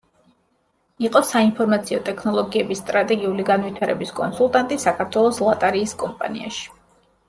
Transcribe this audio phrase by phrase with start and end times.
[1.07, 6.71] იყო საინფორმაციო ტექნოლოგიების სტრატეგიული განვითარების კონსულტანტი საქართველოს ლატარიის კომპანიაში.